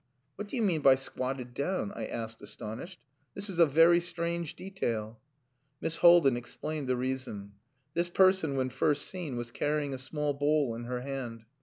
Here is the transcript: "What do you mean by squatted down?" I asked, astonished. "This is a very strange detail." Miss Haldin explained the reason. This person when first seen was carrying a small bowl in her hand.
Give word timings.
"What 0.35 0.47
do 0.47 0.55
you 0.55 0.63
mean 0.63 0.81
by 0.81 0.95
squatted 0.95 1.53
down?" 1.53 1.91
I 1.93 2.07
asked, 2.07 2.41
astonished. 2.41 2.97
"This 3.35 3.51
is 3.51 3.59
a 3.59 3.67
very 3.67 3.99
strange 3.99 4.55
detail." 4.55 5.19
Miss 5.79 5.97
Haldin 5.97 6.35
explained 6.35 6.87
the 6.87 6.97
reason. 6.97 7.51
This 7.93 8.09
person 8.09 8.55
when 8.55 8.71
first 8.71 9.05
seen 9.05 9.37
was 9.37 9.51
carrying 9.51 9.93
a 9.93 9.99
small 9.99 10.33
bowl 10.33 10.73
in 10.73 10.85
her 10.85 11.01
hand. 11.01 11.45